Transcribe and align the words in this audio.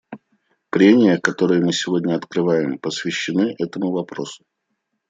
Прения, 0.71 1.19
которые 1.19 1.63
мы 1.63 1.73
сегодня 1.73 2.15
открываем, 2.15 2.79
посвящены 2.79 3.53
этому 3.59 3.91
вопросу. 3.91 4.43